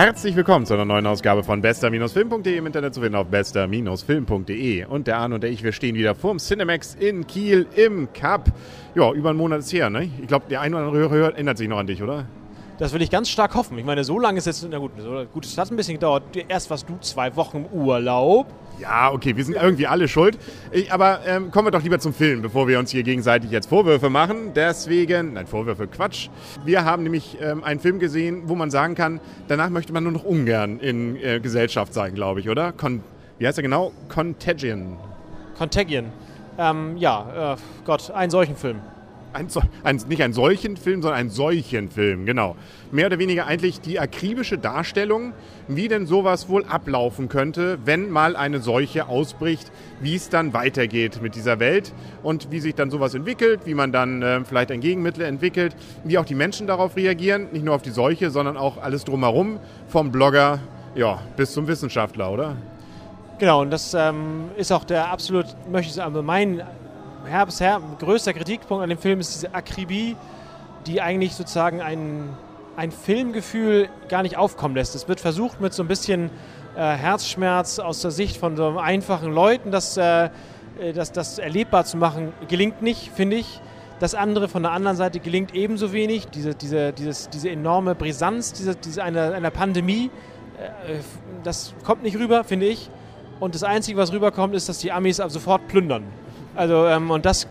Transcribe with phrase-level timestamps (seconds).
[0.00, 4.84] Herzlich willkommen zu einer neuen Ausgabe von bester-film.de im Internet zu finden auf bester-film.de.
[4.84, 8.44] Und der Arne und der ich, wir stehen wieder vorm Cinemax in Kiel im Cup.
[8.94, 10.08] Ja, über einen Monat ist her, ne?
[10.22, 12.26] Ich glaube, der ein oder andere Hörer erinnert sich noch an dich, oder?
[12.78, 13.76] Das will ich ganz stark hoffen.
[13.76, 16.22] Ich meine, so lange ist jetzt, na gut, so, gut, hat ein bisschen gedauert.
[16.46, 18.46] Erst warst du zwei Wochen im Urlaub.
[18.80, 20.38] Ja, okay, wir sind irgendwie alle schuld.
[20.70, 23.68] Ich, aber ähm, kommen wir doch lieber zum Film, bevor wir uns hier gegenseitig jetzt
[23.68, 24.52] Vorwürfe machen.
[24.54, 26.28] Deswegen, nein, Vorwürfe, Quatsch.
[26.64, 30.12] Wir haben nämlich ähm, einen Film gesehen, wo man sagen kann, danach möchte man nur
[30.12, 32.72] noch ungern in äh, Gesellschaft sein, glaube ich, oder?
[32.72, 33.02] Con
[33.38, 33.92] wie heißt er genau?
[34.08, 34.96] Contagion.
[35.56, 36.06] Contagion.
[36.58, 38.80] Ähm, ja, äh, Gott, einen solchen Film.
[39.32, 39.48] Ein,
[39.84, 42.56] ein, nicht ein solchen Film, sondern ein solchen Film, genau.
[42.90, 45.34] Mehr oder weniger eigentlich die akribische Darstellung,
[45.68, 49.70] wie denn sowas wohl ablaufen könnte, wenn mal eine Seuche ausbricht,
[50.00, 51.92] wie es dann weitergeht mit dieser Welt
[52.22, 56.16] und wie sich dann sowas entwickelt, wie man dann äh, vielleicht ein Gegenmittel entwickelt, wie
[56.18, 60.10] auch die Menschen darauf reagieren, nicht nur auf die Seuche, sondern auch alles drumherum, vom
[60.10, 60.60] Blogger
[60.94, 62.56] ja, bis zum Wissenschaftler, oder?
[63.38, 66.62] Genau, und das ähm, ist auch der absolut, möchte ich sagen, mein
[67.24, 70.16] Herbst, Herr, größter Kritikpunkt an dem Film ist diese Akribie,
[70.86, 72.30] die eigentlich sozusagen ein,
[72.76, 74.94] ein Filmgefühl gar nicht aufkommen lässt.
[74.94, 76.30] Es wird versucht mit so ein bisschen
[76.76, 80.26] äh, Herzschmerz aus der Sicht von so einfachen Leuten, das, äh,
[80.80, 83.60] äh, das, das erlebbar zu machen, gelingt nicht, finde ich.
[84.00, 86.26] Das andere von der anderen Seite gelingt ebenso wenig.
[86.28, 90.10] Diese, diese, dieses, diese enorme Brisanz diese, diese einer, einer Pandemie,
[90.56, 91.00] äh,
[91.42, 92.90] das kommt nicht rüber, finde ich.
[93.40, 96.04] Und das Einzige, was rüberkommt, ist, dass die Amis sofort plündern.
[96.58, 97.46] Also, ähm, und das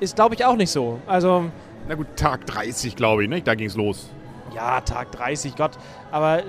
[0.00, 0.98] ist, glaube ich, auch nicht so.
[1.06, 1.44] Also.
[1.86, 3.40] Na gut, Tag 30, glaube ich, ne?
[3.40, 4.10] Da ging es los.
[4.52, 5.70] Ja, Tag 30, Gott.
[6.10, 6.42] Aber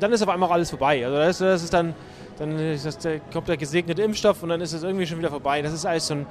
[0.00, 1.04] dann ist auf einmal auch alles vorbei.
[1.04, 1.94] Also, das, das ist dann.
[2.38, 5.30] Dann ist das, da kommt der gesegnete Impfstoff und dann ist es irgendwie schon wieder
[5.30, 5.60] vorbei.
[5.60, 6.26] Das ist alles so ein.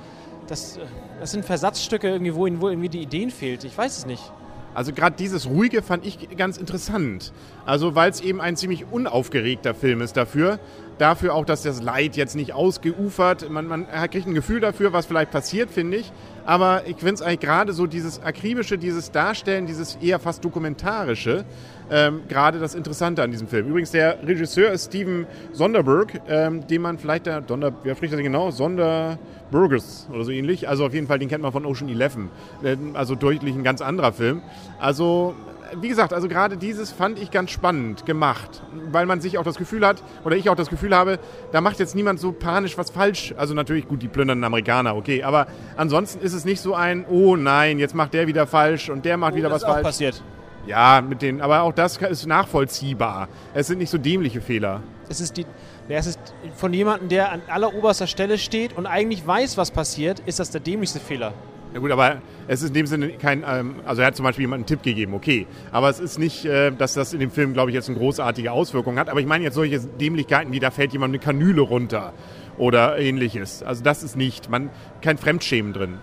[0.48, 0.80] Das,
[1.20, 3.64] das sind Versatzstücke, irgendwie, wo, wo irgendwie die Ideen fehlt.
[3.64, 4.32] Ich weiß es nicht.
[4.76, 7.32] Also gerade dieses Ruhige fand ich ganz interessant.
[7.66, 10.60] Also weil es eben ein ziemlich unaufgeregter Film ist dafür.
[10.98, 13.50] Dafür auch, dass das Leid jetzt nicht ausgeufert.
[13.50, 16.12] Man, man kriegt ein Gefühl dafür, was vielleicht passiert, finde ich.
[16.46, 21.44] Aber ich finde es eigentlich gerade so dieses akribische, dieses Darstellen, dieses eher fast dokumentarische,
[21.92, 23.68] ähm, gerade das Interessante an diesem Film.
[23.68, 28.22] Übrigens, der Regisseur ist Steven Sonderberg, ähm, den man vielleicht da, Donder, wer spricht das
[28.22, 28.52] genau?
[28.52, 30.70] Sonderburgers oder so ähnlich.
[30.70, 32.30] Also auf jeden Fall, den kennt man von Ocean Eleven.
[32.64, 34.42] Ähm, also deutlich ein ganz anderer Film.
[34.80, 35.36] Also
[35.80, 39.58] wie gesagt, also gerade dieses fand ich ganz spannend gemacht, weil man sich auch das
[39.58, 41.20] Gefühl hat, oder ich auch das Gefühl habe,
[41.52, 43.34] da macht jetzt niemand so panisch was falsch.
[43.38, 47.36] Also natürlich, gut, die plündernden Amerikaner, okay, aber ansonsten ist es nicht so ein, oh
[47.36, 49.84] nein, jetzt macht der wieder falsch und der macht oh, wieder was falsch.
[49.84, 50.24] passiert.
[50.68, 53.28] Ja, mit den, aber auch das ist nachvollziehbar.
[53.54, 54.82] Es sind nicht so dämliche Fehler.
[55.10, 55.46] Es ist die,
[55.88, 56.20] es ist
[56.56, 60.62] von jemandem, der an alleroberster Stelle steht und eigentlich weiß, was passiert, ist das der
[60.62, 61.34] dämlichste Fehler.
[61.76, 64.44] Ja gut, aber es ist in dem Sinne kein, ähm, also er hat zum Beispiel
[64.44, 65.46] jemanden einen Tipp gegeben, okay.
[65.74, 68.54] Aber es ist nicht, äh, dass das in dem Film, glaube ich, jetzt eine großartige
[68.54, 69.10] Auswirkung hat.
[69.10, 72.14] Aber ich meine jetzt solche Dämlichkeiten wie, da fällt jemand eine Kanüle runter
[72.58, 73.62] oder ähnliches.
[73.62, 74.70] Also das ist nicht, man,
[75.02, 75.98] kein Fremdschämen drin.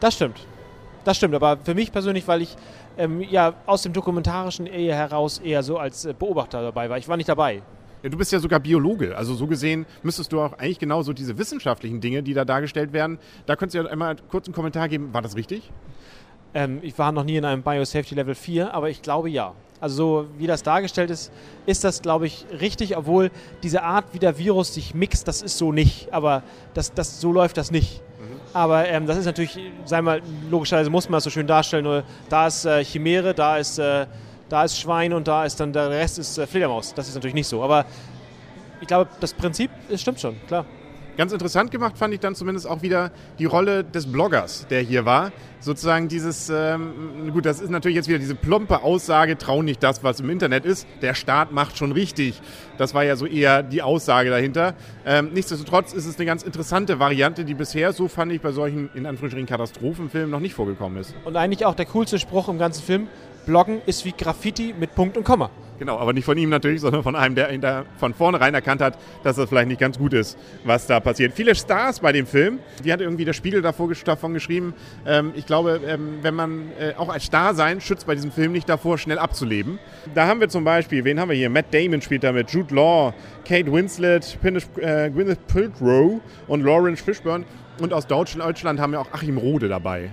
[0.00, 0.46] Das stimmt.
[1.04, 2.56] Das stimmt, aber für mich persönlich, weil ich
[2.96, 6.96] ähm, ja aus dem Dokumentarischen eher heraus eher so als äh, Beobachter dabei war.
[6.96, 7.60] Ich war nicht dabei.
[8.02, 9.16] Ja, du bist ja sogar Biologe.
[9.16, 12.92] Also so gesehen müsstest du auch eigentlich genau so diese wissenschaftlichen Dinge, die da dargestellt
[12.92, 15.14] werden, da könntest du ja einmal kurz einen Kommentar geben.
[15.14, 15.70] War das richtig?
[16.54, 19.54] Ähm, ich war noch nie in einem Biosafety Level 4, aber ich glaube ja.
[19.80, 21.32] Also so wie das dargestellt ist,
[21.66, 23.30] ist das, glaube ich, richtig, obwohl
[23.62, 26.12] diese Art, wie der Virus sich mixt, das ist so nicht.
[26.12, 26.42] Aber
[26.74, 28.00] das, das, so läuft das nicht.
[28.00, 28.40] Mhm.
[28.52, 32.04] Aber ähm, das ist natürlich, sei mal, logischerweise muss man das so schön darstellen, nur
[32.28, 34.06] da ist äh, Chimäre, da ist äh,
[34.52, 36.92] da ist Schwein und da ist dann der Rest ist äh, Fledermaus.
[36.92, 37.62] Das ist natürlich nicht so.
[37.62, 37.86] Aber
[38.82, 40.66] ich glaube, das Prinzip das stimmt schon, klar.
[41.16, 45.04] Ganz interessant gemacht fand ich dann zumindest auch wieder die Rolle des Bloggers, der hier
[45.04, 45.30] war.
[45.60, 50.02] Sozusagen dieses, ähm, gut, das ist natürlich jetzt wieder diese plumpe Aussage, trau nicht das,
[50.02, 50.86] was im Internet ist.
[51.02, 52.40] Der Staat macht schon richtig.
[52.78, 54.74] Das war ja so eher die Aussage dahinter.
[55.04, 58.88] Ähm, nichtsdestotrotz ist es eine ganz interessante Variante, die bisher, so fand ich, bei solchen,
[58.94, 61.14] in Anführungsstrichen, Katastrophenfilmen noch nicht vorgekommen ist.
[61.24, 63.08] Und eigentlich auch der coolste Spruch im ganzen Film,
[63.46, 65.50] Bloggen ist wie Graffiti mit Punkt und Komma.
[65.82, 68.96] Genau, aber nicht von ihm natürlich, sondern von einem, der, der von vornherein erkannt hat,
[69.24, 71.32] dass das vielleicht nicht ganz gut ist, was da passiert.
[71.32, 74.74] Viele Stars bei dem Film, die hat irgendwie der Spiegel davon geschrieben.
[75.04, 78.52] Ähm, ich glaube, ähm, wenn man äh, auch als Star sein, schützt bei diesem Film
[78.52, 79.80] nicht davor, schnell abzuleben.
[80.14, 81.50] Da haben wir zum Beispiel, wen haben wir hier?
[81.50, 83.12] Matt Damon spielt damit, Jude Law,
[83.44, 87.44] Kate Winslet, Pinnish, äh, Gwyneth Paltrow und Lawrence Fishburne.
[87.80, 90.10] Und aus Deutschland haben wir auch Achim Rode dabei.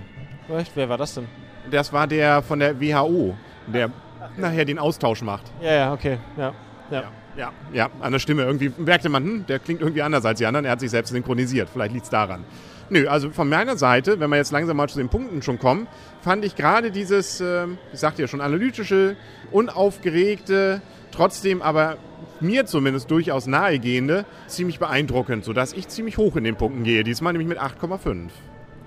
[0.48, 0.72] Echt?
[0.74, 1.28] Wer war das denn?
[1.70, 3.34] Das war der von der WHO,
[3.66, 3.90] der
[4.36, 5.50] nachher den Austausch macht.
[5.60, 6.18] Ja, ja, okay.
[6.36, 6.54] Ja.
[6.90, 7.04] ja.
[7.36, 8.42] Ja, ja, an der Stimme.
[8.42, 10.66] Irgendwie merkte man, hm, der klingt irgendwie anders als die anderen.
[10.66, 11.68] Er hat sich selbst synchronisiert.
[11.72, 12.44] Vielleicht liegt es daran.
[12.90, 15.86] Nö, also von meiner Seite, wenn wir jetzt langsam mal zu den Punkten schon kommen,
[16.22, 19.14] fand ich gerade dieses, äh, ich sagte ja schon, analytische,
[19.52, 20.82] unaufgeregte,
[21.12, 21.96] Trotzdem aber
[22.40, 27.04] mir zumindest durchaus nahegehende, ziemlich beeindruckend, sodass ich ziemlich hoch in den Punkten gehe.
[27.04, 28.28] Diesmal nämlich mit 8,5.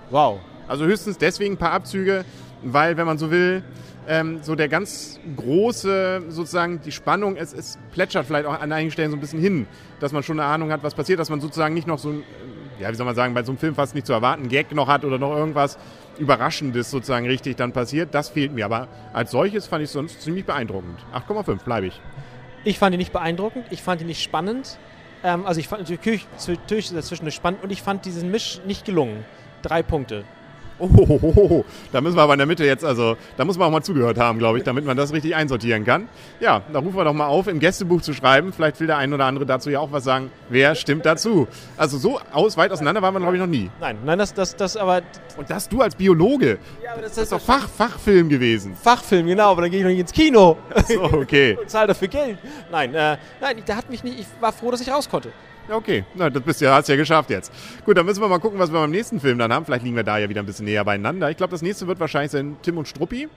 [0.09, 0.39] Wow.
[0.67, 2.23] Also höchstens deswegen ein paar Abzüge,
[2.63, 3.63] weil, wenn man so will,
[4.07, 8.91] ähm, so der ganz große, sozusagen die Spannung, es, es plätschert vielleicht auch an einigen
[8.91, 9.67] Stellen so ein bisschen hin,
[9.99, 12.23] dass man schon eine Ahnung hat, was passiert, dass man sozusagen nicht noch so ein,
[12.79, 14.87] ja, wie soll man sagen, bei so einem Film fast nicht zu erwarten, Gag noch
[14.87, 15.77] hat oder noch irgendwas
[16.17, 18.13] Überraschendes sozusagen richtig dann passiert.
[18.13, 18.65] Das fehlt mir.
[18.65, 20.99] Aber als solches fand ich es sonst ziemlich beeindruckend.
[21.13, 22.01] 8,5 bleibe ich.
[22.65, 24.77] Ich fand ihn nicht beeindruckend, ich fand ihn nicht spannend.
[25.23, 29.25] Ähm, also ich fand natürlich, natürlich dazwischen spannend und ich fand diesen Misch nicht gelungen.
[29.61, 30.25] Drei Punkte.
[30.79, 33.83] Oh, da müssen wir aber in der Mitte jetzt, also da muss man auch mal
[33.83, 36.07] zugehört haben, glaube ich, damit man das richtig einsortieren kann.
[36.39, 38.53] Ja, da rufen wir doch mal auf, im Gästebuch zu schreiben.
[38.53, 40.31] Vielleicht will der ein oder andere dazu ja auch was sagen.
[40.49, 41.47] Wer stimmt dazu?
[41.77, 43.69] Also so aus, weit auseinander waren wir, glaube ich, noch nie.
[43.79, 45.01] Nein, nein, das, das, das aber.
[45.37, 46.57] Und das du als Biologe.
[46.83, 48.75] Ja, aber das, das ist doch Fach, Fachfilm gewesen.
[48.75, 50.57] Fachfilm, genau, aber dann gehe ich noch nicht ins Kino.
[50.87, 51.57] So, okay.
[51.61, 52.37] Und zahle dafür Geld.
[52.71, 55.31] Nein, äh, nein, der hat mich nicht, ich war froh, dass ich raus konnte.
[55.69, 57.51] Okay, na, das bist ja, hast ja geschafft jetzt.
[57.85, 59.65] Gut, dann müssen wir mal gucken, was wir beim nächsten Film dann haben.
[59.65, 61.29] Vielleicht liegen wir da ja wieder ein bisschen näher beieinander.
[61.29, 63.29] Ich glaube, das nächste wird wahrscheinlich sein Tim und Struppi.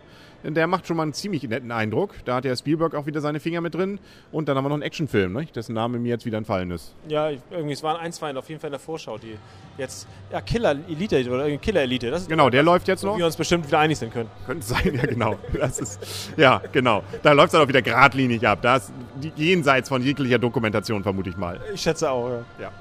[0.45, 2.15] Denn der macht schon mal einen ziemlich netten Eindruck.
[2.25, 3.99] Da hat ja Spielberg auch wieder seine Finger mit drin.
[4.33, 5.47] Und dann haben wir noch einen Actionfilm, ne?
[5.47, 6.95] dessen Name mir jetzt wieder entfallen ist.
[7.09, 9.37] Ja, irgendwie, es waren ein, zwei auf jeden Fall in der Vorschau, die
[9.79, 12.11] jetzt, ja, Killer Elite oder Killer Elite.
[12.11, 13.17] Das genau, der läuft jetzt noch.
[13.17, 14.31] Wir uns bestimmt wieder einig sind können.
[14.47, 15.37] Könnte sein, ja, genau.
[15.53, 17.03] Das ist, ja, genau.
[17.23, 18.61] Da läuft es dann auch wieder geradlinig ab.
[18.63, 18.93] Da ist
[19.37, 21.61] jenseits von jeglicher Dokumentation, vermute ich mal.
[21.75, 22.45] Ich schätze auch, ja.
[22.61, 22.73] ja.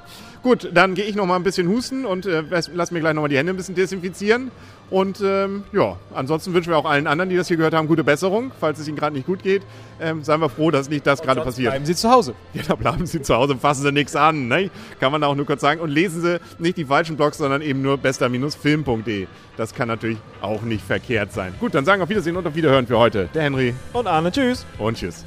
[0.45, 3.23] Gut, dann gehe ich noch mal ein bisschen husten und äh, lass mir gleich noch
[3.23, 4.51] mal die Hände ein bisschen desinfizieren.
[4.91, 8.03] Und ähm, ja, ansonsten wünschen wir auch allen anderen, die das hier gehört haben, gute
[8.03, 9.63] Besserung, falls es ihnen gerade nicht gut geht.
[9.99, 11.71] Ähm, seien wir froh, dass nicht das gerade passiert.
[11.71, 12.35] Bleiben Sie zu Hause.
[12.53, 14.47] Ja, da bleiben Sie zu Hause, fassen Sie nichts an.
[14.47, 14.69] Ne?
[14.99, 15.81] Kann man auch nur kurz sagen.
[15.81, 19.25] Und lesen Sie nicht die falschen Blogs, sondern eben nur bester-film.de.
[19.57, 21.55] Das kann natürlich auch nicht verkehrt sein.
[21.59, 23.29] Gut, dann sagen wir auf Wiedersehen und auf Wiederhören für heute.
[23.33, 23.73] Der Henry.
[23.93, 24.31] Und Arne.
[24.31, 24.63] Tschüss.
[24.77, 25.25] Und tschüss.